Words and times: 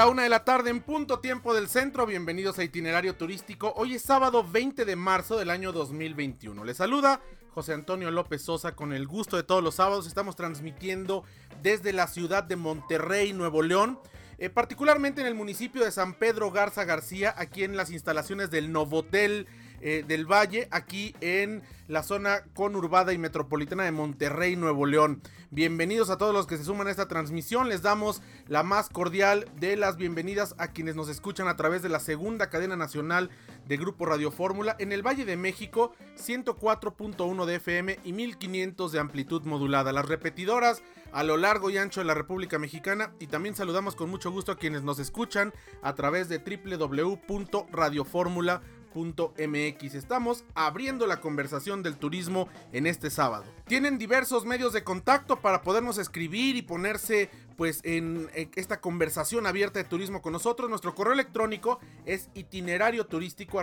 la 0.00 0.06
una 0.06 0.22
de 0.22 0.30
la 0.30 0.44
tarde 0.44 0.70
en 0.70 0.80
punto 0.80 1.18
tiempo 1.18 1.52
del 1.52 1.68
centro. 1.68 2.06
Bienvenidos 2.06 2.58
a 2.58 2.64
Itinerario 2.64 3.16
Turístico. 3.16 3.74
Hoy 3.76 3.96
es 3.96 4.02
sábado 4.02 4.42
20 4.42 4.86
de 4.86 4.96
marzo 4.96 5.36
del 5.36 5.50
año 5.50 5.72
2021. 5.72 6.64
Les 6.64 6.78
saluda 6.78 7.20
José 7.50 7.74
Antonio 7.74 8.10
López 8.10 8.40
Sosa 8.40 8.74
con 8.74 8.94
el 8.94 9.06
gusto 9.06 9.36
de 9.36 9.42
todos 9.42 9.62
los 9.62 9.74
sábados. 9.74 10.06
Estamos 10.06 10.36
transmitiendo 10.36 11.22
desde 11.62 11.92
la 11.92 12.06
ciudad 12.06 12.42
de 12.44 12.56
Monterrey, 12.56 13.34
Nuevo 13.34 13.60
León. 13.60 14.00
Eh, 14.38 14.48
particularmente 14.48 15.20
en 15.20 15.26
el 15.26 15.34
municipio 15.34 15.84
de 15.84 15.92
San 15.92 16.14
Pedro 16.14 16.50
Garza 16.50 16.86
García, 16.86 17.34
aquí 17.36 17.62
en 17.62 17.76
las 17.76 17.90
instalaciones 17.90 18.50
del 18.50 18.72
Novotel 18.72 19.48
eh, 19.80 20.04
del 20.06 20.30
Valle, 20.30 20.68
aquí 20.70 21.14
en 21.20 21.62
la 21.88 22.02
zona 22.02 22.44
conurbada 22.54 23.12
y 23.12 23.18
metropolitana 23.18 23.84
de 23.84 23.92
Monterrey, 23.92 24.56
Nuevo 24.56 24.86
León. 24.86 25.20
Bienvenidos 25.50 26.10
a 26.10 26.18
todos 26.18 26.32
los 26.32 26.46
que 26.46 26.56
se 26.56 26.64
suman 26.64 26.86
a 26.86 26.92
esta 26.92 27.08
transmisión. 27.08 27.68
Les 27.68 27.82
damos 27.82 28.22
la 28.46 28.62
más 28.62 28.88
cordial 28.88 29.46
de 29.58 29.76
las 29.76 29.96
bienvenidas 29.96 30.54
a 30.58 30.68
quienes 30.68 30.94
nos 30.94 31.08
escuchan 31.08 31.48
a 31.48 31.56
través 31.56 31.82
de 31.82 31.88
la 31.88 31.98
segunda 31.98 32.50
cadena 32.50 32.76
nacional 32.76 33.30
de 33.66 33.76
Grupo 33.76 34.06
Radio 34.06 34.30
Fórmula 34.30 34.76
en 34.78 34.92
el 34.92 35.04
Valle 35.04 35.24
de 35.24 35.36
México, 35.36 35.92
104.1 36.16 37.44
de 37.44 37.56
FM 37.56 37.98
y 38.04 38.12
1500 38.12 38.92
de 38.92 39.00
amplitud 39.00 39.42
modulada. 39.42 39.92
Las 39.92 40.06
repetidoras 40.06 40.84
a 41.12 41.24
lo 41.24 41.36
largo 41.36 41.70
y 41.70 41.78
ancho 41.78 42.00
de 42.00 42.06
la 42.06 42.14
República 42.14 42.60
Mexicana 42.60 43.12
y 43.18 43.26
también 43.26 43.56
saludamos 43.56 43.96
con 43.96 44.10
mucho 44.10 44.30
gusto 44.30 44.52
a 44.52 44.56
quienes 44.56 44.84
nos 44.84 45.00
escuchan 45.00 45.52
a 45.82 45.96
través 45.96 46.28
de 46.28 46.38
www.radioformula.com 46.38 48.79
MX. 48.94 49.94
Estamos 49.94 50.44
abriendo 50.54 51.06
la 51.06 51.20
conversación 51.20 51.82
del 51.82 51.96
turismo 51.96 52.48
en 52.72 52.86
este 52.86 53.10
sábado. 53.10 53.44
Tienen 53.66 53.98
diversos 53.98 54.44
medios 54.44 54.72
de 54.72 54.84
contacto 54.84 55.40
para 55.40 55.62
podernos 55.62 55.98
escribir 55.98 56.56
y 56.56 56.62
ponerse 56.62 57.30
pues 57.56 57.80
en, 57.84 58.30
esta 58.56 58.80
conversación 58.80 59.46
abierta 59.46 59.78
de 59.78 59.84
turismo 59.84 60.22
con 60.22 60.32
nosotros. 60.32 60.70
Nuestro 60.70 60.94
correo 60.94 61.12
electrónico 61.12 61.78
es 62.06 62.28
itinerario 62.34 63.06
turístico 63.06 63.58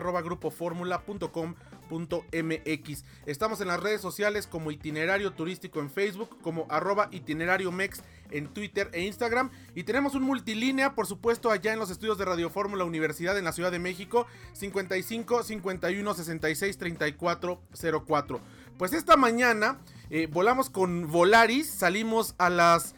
mx 1.89 3.03
Estamos 3.25 3.61
en 3.61 3.67
las 3.67 3.81
redes 3.81 4.01
sociales 4.01 4.47
como 4.47 4.71
itinerario 4.71 5.33
turístico 5.33 5.79
en 5.79 5.89
Facebook, 5.89 6.37
como 6.41 6.65
arroba 6.69 7.09
itinerario 7.11 7.71
mex 7.71 8.03
en 8.31 8.47
Twitter 8.47 8.89
e 8.93 9.01
Instagram. 9.01 9.49
Y 9.75 9.83
tenemos 9.83 10.15
un 10.15 10.23
multilínea, 10.23 10.95
por 10.95 11.07
supuesto, 11.07 11.51
allá 11.51 11.73
en 11.73 11.79
los 11.79 11.89
estudios 11.89 12.17
de 12.17 12.25
Radio 12.25 12.49
Fórmula 12.49 12.83
Universidad 12.83 13.37
en 13.37 13.45
la 13.45 13.53
Ciudad 13.53 13.71
de 13.71 13.79
México, 13.79 14.27
55 14.53 15.43
51 15.43 16.13
66 16.13 16.77
34 16.77 17.61
04. 18.05 18.41
Pues 18.77 18.93
esta 18.93 19.17
mañana 19.17 19.79
eh, 20.09 20.27
volamos 20.31 20.69
con 20.69 21.11
Volaris, 21.11 21.69
salimos 21.69 22.35
a 22.37 22.49
las 22.49 22.95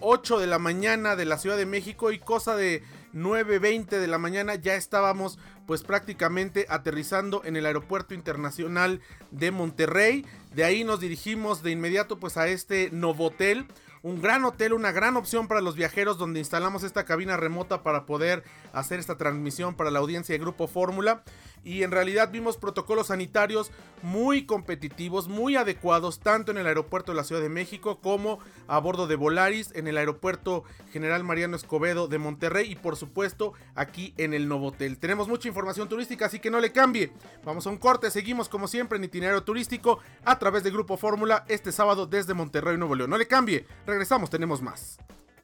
8 0.00 0.36
eh, 0.36 0.40
de 0.40 0.46
la 0.46 0.58
mañana 0.58 1.16
de 1.16 1.24
la 1.24 1.38
Ciudad 1.38 1.56
de 1.56 1.64
México 1.66 2.12
y 2.12 2.18
cosa 2.18 2.54
de 2.54 2.82
9.20 3.14 3.98
de 3.98 4.06
la 4.06 4.18
mañana 4.18 4.54
ya 4.54 4.74
estábamos 4.74 5.38
pues 5.66 5.82
prácticamente 5.82 6.66
aterrizando 6.68 7.44
en 7.44 7.56
el 7.56 7.66
aeropuerto 7.66 8.14
internacional 8.14 9.00
de 9.30 9.50
Monterrey. 9.50 10.26
De 10.54 10.64
ahí 10.64 10.84
nos 10.84 11.00
dirigimos 11.00 11.62
de 11.62 11.70
inmediato 11.70 12.18
pues 12.18 12.36
a 12.36 12.48
este 12.48 12.90
Novotel 12.92 13.66
un 14.02 14.20
gran 14.20 14.44
hotel, 14.44 14.72
una 14.72 14.92
gran 14.92 15.16
opción 15.16 15.48
para 15.48 15.60
los 15.60 15.76
viajeros 15.76 16.18
donde 16.18 16.40
instalamos 16.40 16.82
esta 16.82 17.04
cabina 17.04 17.36
remota 17.36 17.82
para 17.82 18.04
poder 18.04 18.42
hacer 18.72 18.98
esta 18.98 19.16
transmisión 19.16 19.74
para 19.74 19.90
la 19.90 20.00
audiencia 20.00 20.34
de 20.34 20.40
Grupo 20.40 20.66
Fórmula 20.66 21.22
y 21.64 21.82
en 21.82 21.92
realidad 21.92 22.30
vimos 22.32 22.56
protocolos 22.56 23.08
sanitarios 23.08 23.70
muy 24.02 24.46
competitivos, 24.46 25.28
muy 25.28 25.54
adecuados, 25.54 26.18
tanto 26.18 26.50
en 26.50 26.58
el 26.58 26.66
aeropuerto 26.66 27.12
de 27.12 27.16
la 27.16 27.24
Ciudad 27.24 27.40
de 27.40 27.48
México 27.48 28.00
como 28.00 28.40
a 28.66 28.78
bordo 28.78 29.06
de 29.06 29.14
Volaris, 29.14 29.70
en 29.74 29.86
el 29.86 29.96
aeropuerto 29.96 30.64
General 30.92 31.22
Mariano 31.22 31.56
Escobedo 31.56 32.08
de 32.08 32.18
Monterrey 32.18 32.72
y 32.72 32.74
por 32.74 32.96
supuesto 32.96 33.52
aquí 33.74 34.12
en 34.16 34.34
el 34.34 34.48
Novotel. 34.48 34.98
Tenemos 34.98 35.28
mucha 35.28 35.48
información 35.48 35.88
turística, 35.88 36.26
así 36.26 36.40
que 36.40 36.50
no 36.50 36.58
le 36.58 36.72
cambie. 36.72 37.12
Vamos 37.44 37.66
a 37.66 37.70
un 37.70 37.78
corte, 37.78 38.10
seguimos 38.10 38.48
como 38.48 38.66
siempre 38.66 38.98
en 38.98 39.04
itinerario 39.04 39.44
turístico 39.44 40.00
a 40.24 40.38
través 40.38 40.64
de 40.64 40.70
Grupo 40.70 40.96
Fórmula 40.96 41.44
este 41.48 41.70
sábado 41.70 42.06
desde 42.06 42.34
Monterrey, 42.34 42.76
Nuevo 42.76 42.96
León. 42.96 43.10
No 43.10 43.18
le 43.18 43.28
cambie, 43.28 43.66
regresamos, 43.92 44.30
tenemos 44.30 44.62
más. 44.62 44.96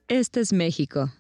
Este 0.09 0.41
es 0.41 0.53
México. 0.53 1.11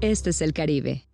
Este 0.00 0.30
es 0.30 0.40
el 0.42 0.52
Caribe. 0.52 1.06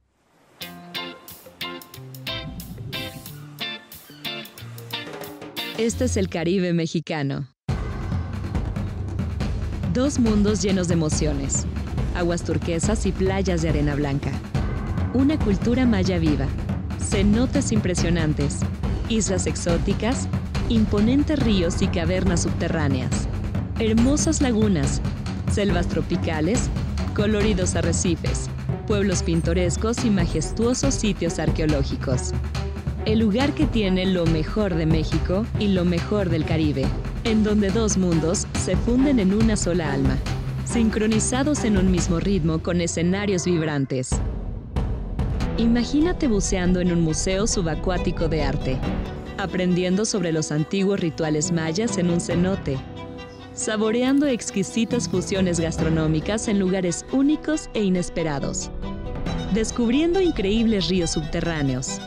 Este 5.79 6.05
es 6.05 6.17
el 6.17 6.29
Caribe 6.29 6.73
mexicano. 6.73 7.49
Dos 9.95 10.19
mundos 10.19 10.63
llenos 10.63 10.89
de 10.89 10.95
emociones, 10.95 11.67
aguas 12.15 12.45
turquesas 12.45 13.07
y 13.07 13.13
playas 13.13 13.63
de 13.63 13.71
arena 13.71 13.95
blanca. 13.95 14.33
Una 15.15 15.39
cultura 15.39 15.87
maya 15.87 16.19
viva, 16.19 16.47
cenotes 16.99 17.73
impresionantes, 17.73 18.61
islas 19.09 19.47
exóticas, 19.47 20.29
imponentes 20.69 21.39
ríos 21.39 21.83
y 21.83 21.89
cavernas 21.89 22.43
subterráneas, 22.43 23.29
hermosas 23.79 24.41
lagunas, 24.43 25.01
selvas 25.51 25.89
tropicales, 25.89 26.69
coloridos 27.15 27.75
arrecifes, 27.75 28.49
pueblos 28.87 29.23
pintorescos 29.23 30.05
y 30.05 30.11
majestuosos 30.11 30.95
sitios 30.95 31.39
arqueológicos. 31.39 32.33
El 33.05 33.21
lugar 33.21 33.55
que 33.55 33.67
tiene 33.67 34.07
lo 34.07 34.27
mejor 34.27 34.75
de 34.75 34.87
México 34.87 35.47
y 35.59 35.69
lo 35.69 35.85
mejor 35.85 36.29
del 36.29 36.45
Caribe, 36.45 36.85
en 37.25 37.45
donde 37.45 37.71
dos 37.71 37.97
mundos 37.97 38.47
se 38.65 38.77
funden 38.77 39.19
en 39.19 39.33
una 39.33 39.57
sola 39.57 39.93
alma, 39.93 40.17
sincronizados 40.65 41.65
en 41.65 41.79
un 41.79 41.91
mismo 41.91 42.21
ritmo 42.21 42.63
con 42.63 42.81
escenarios 42.81 43.47
vibrantes. 43.47 44.11
Imagínate 45.59 46.29
buceando 46.29 46.81
en 46.81 46.93
un 46.93 47.01
museo 47.01 47.49
subacuático 47.49 48.29
de 48.29 48.45
arte, 48.45 48.79
aprendiendo 49.39 50.05
sobre 50.05 50.31
los 50.31 50.53
antiguos 50.53 51.01
rituales 51.01 51.51
mayas 51.51 51.99
en 51.99 52.11
un 52.11 52.21
cenote, 52.21 52.79
saboreando 53.55 54.29
exquisitas 54.29 55.09
fusiones 55.09 55.59
gastronómicas 55.59 56.47
en 56.47 56.61
lugares 56.61 57.05
únicos 57.11 57.71
e 57.75 57.83
inesperados, 57.83 58.71
descubriendo 59.53 60.21
increíbles 60.21 60.89
ríos 60.89 61.11
subterráneos 61.11 62.01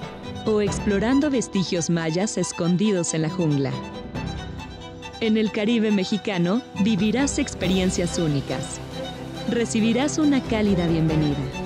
o 0.46 0.62
explorando 0.62 1.30
vestigios 1.30 1.90
mayas 1.90 2.38
escondidos 2.38 3.14
en 3.14 3.24
la 3.24 3.30
jungla. 3.30 3.74
En 5.20 5.36
el 5.36 5.52
Caribe 5.52 5.92
mexicano 5.92 6.62
vivirás 6.86 7.38
experiencias 7.38 8.18
únicas. 8.18 8.80
Recibirás 9.50 10.20
una 10.20 10.42
cálida 10.42 10.88
bienvenida. 10.88 11.61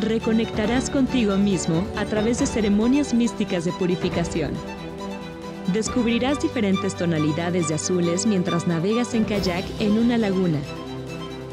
Reconectarás 0.00 0.90
contigo 0.90 1.36
mismo 1.36 1.86
a 1.96 2.04
través 2.04 2.38
de 2.38 2.46
ceremonias 2.46 3.14
místicas 3.14 3.64
de 3.64 3.72
purificación 3.72 4.52
Descubrirás 5.72 6.42
diferentes 6.42 6.94
tonalidades 6.96 7.68
de 7.68 7.76
azules 7.76 8.26
mientras 8.26 8.66
navegas 8.66 9.14
en 9.14 9.24
kayak 9.24 9.64
en 9.80 9.92
una 9.92 10.18
laguna, 10.18 10.58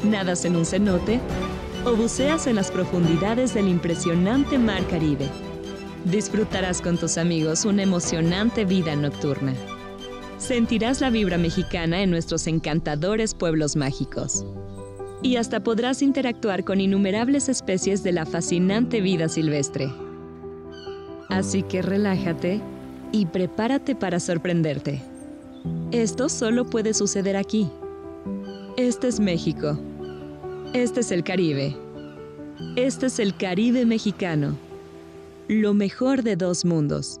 nadas 0.02 0.44
en 0.44 0.56
un 0.56 0.66
cenote 0.66 1.20
o 1.86 1.94
buceas 1.94 2.46
en 2.46 2.56
las 2.56 2.70
profundidades 2.70 3.54
del 3.54 3.68
impresionante 3.68 4.58
mar 4.58 4.86
Caribe. 4.88 5.26
Disfrutarás 6.04 6.82
con 6.82 6.98
tus 6.98 7.18
amigos 7.18 7.64
una 7.64 7.82
emocionante 7.82 8.64
vida 8.64 8.96
nocturna. 8.96 9.54
Sentirás 10.38 11.00
la 11.00 11.10
vibra 11.10 11.38
mexicana 11.38 12.02
en 12.02 12.10
nuestros 12.10 12.46
encantadores 12.46 13.34
pueblos 13.34 13.76
mágicos. 13.76 14.44
Y 15.22 15.36
hasta 15.36 15.60
podrás 15.60 16.02
interactuar 16.02 16.64
con 16.64 16.80
innumerables 16.80 17.48
especies 17.48 18.02
de 18.02 18.12
la 18.12 18.24
fascinante 18.26 19.00
vida 19.00 19.28
silvestre. 19.28 19.90
Así 21.28 21.62
que 21.62 21.82
relájate 21.82 22.60
y 23.12 23.26
prepárate 23.26 23.94
para 23.94 24.18
sorprenderte. 24.18 25.02
Esto 25.92 26.28
solo 26.28 26.64
puede 26.64 26.94
suceder 26.94 27.36
aquí. 27.36 27.68
Este 28.76 29.08
es 29.08 29.20
México. 29.20 29.78
Este 30.72 31.00
es 31.00 31.10
el 31.10 31.22
Caribe. 31.22 31.76
Este 32.76 33.06
es 33.06 33.18
el 33.18 33.36
Caribe 33.36 33.84
mexicano. 33.84 34.56
Lo 35.48 35.74
mejor 35.74 36.22
de 36.22 36.36
dos 36.36 36.64
mundos. 36.64 37.20